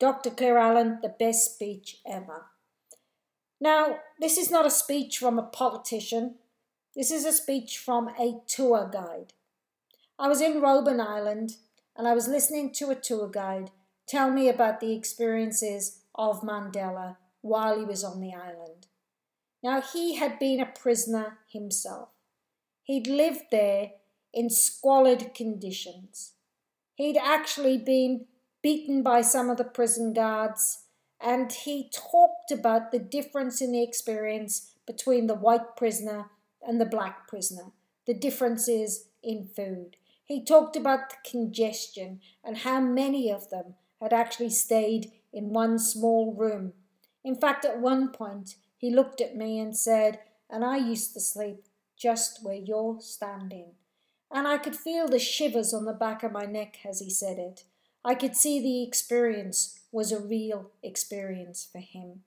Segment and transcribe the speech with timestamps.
[0.00, 0.30] Dr.
[0.30, 2.46] Clare Allen, the best speech ever.
[3.60, 6.36] Now, this is not a speech from a politician.
[6.96, 9.34] This is a speech from a tour guide.
[10.18, 11.56] I was in Robben Island
[11.96, 13.70] and I was listening to a tour guide
[14.08, 18.86] tell me about the experiences of Mandela while he was on the island.
[19.62, 22.08] Now, he had been a prisoner himself.
[22.82, 23.90] He'd lived there
[24.32, 26.32] in squalid conditions.
[26.94, 28.26] He'd actually been
[28.62, 30.84] beaten by some of the prison guards,
[31.20, 36.30] and he talked about the difference in the experience between the white prisoner
[36.66, 37.72] and the black prisoner,
[38.06, 39.96] the differences in food.
[40.24, 45.78] He talked about the congestion and how many of them had actually stayed in one
[45.78, 46.72] small room.
[47.24, 51.20] In fact, at one point, he looked at me and said, And I used to
[51.20, 51.64] sleep
[51.96, 53.72] just where you're standing.
[54.30, 57.38] And I could feel the shivers on the back of my neck as he said
[57.38, 57.64] it.
[58.04, 62.22] I could see the experience was a real experience for him.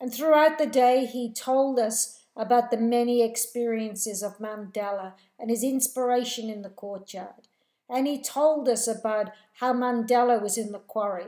[0.00, 5.62] And throughout the day, he told us about the many experiences of Mandela and his
[5.62, 7.48] inspiration in the courtyard.
[7.88, 11.26] And he told us about how Mandela was in the quarry.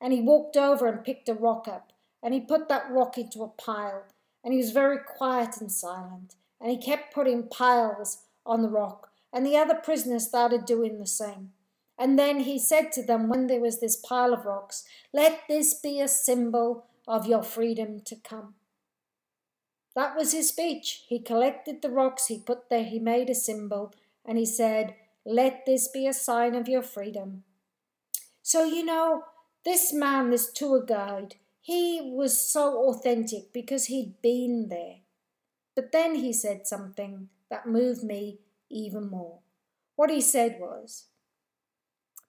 [0.00, 1.92] And he walked over and picked a rock up.
[2.22, 4.04] And he put that rock into a pile.
[4.42, 6.34] And he was very quiet and silent.
[6.60, 9.10] And he kept putting piles on the rock.
[9.32, 11.52] And the other prisoners started doing the same
[11.98, 15.74] and then he said to them when there was this pile of rocks let this
[15.74, 18.54] be a symbol of your freedom to come
[19.94, 23.92] that was his speech he collected the rocks he put there he made a symbol
[24.24, 24.94] and he said
[25.24, 27.44] let this be a sign of your freedom
[28.42, 29.24] so you know
[29.64, 34.98] this man this tour guide he was so authentic because he'd been there.
[35.74, 38.38] But then he said something that moved me
[38.70, 39.40] even more.
[39.96, 41.06] What he said was,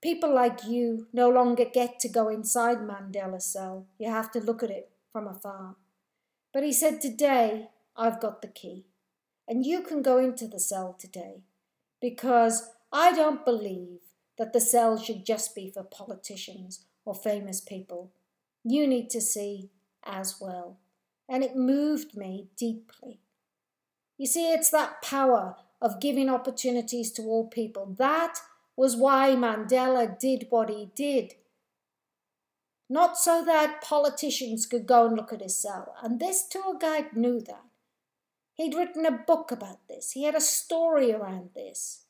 [0.01, 3.87] People like you no longer get to go inside Mandela's cell.
[3.97, 5.75] You have to look at it from afar.
[6.53, 8.85] But he said, Today I've got the key,
[9.47, 11.41] and you can go into the cell today
[11.99, 13.99] because I don't believe
[14.37, 18.11] that the cell should just be for politicians or famous people
[18.69, 19.69] you need to see
[20.03, 20.77] as well.
[21.29, 23.19] And it moved me deeply.
[24.17, 27.95] You see, it's that power of giving opportunities to all people.
[27.97, 28.39] That
[28.77, 31.33] was why Mandela did what he did.
[32.89, 35.93] Not so that politicians could go and look at his cell.
[36.01, 37.65] And this tour guide knew that.
[38.53, 42.05] He'd written a book about this, he had a story around this.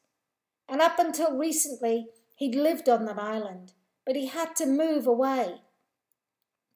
[0.69, 3.73] And up until recently, he'd lived on that island,
[4.05, 5.61] but he had to move away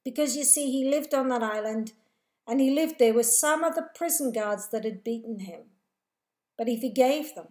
[0.04, 1.92] because you see, he lived on that island
[2.46, 5.62] and he lived there with some of the prison guards that had beaten him.
[6.58, 7.48] But he forgave them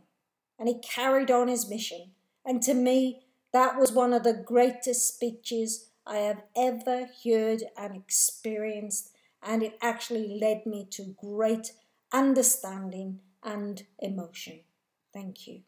[0.60, 2.12] and he carried on his mission.
[2.46, 7.96] And to me, that was one of the greatest speeches I have ever heard and
[7.96, 11.74] experienced, and it actually led me to great
[12.12, 14.62] understanding and emotion.
[15.14, 15.62] Thank you.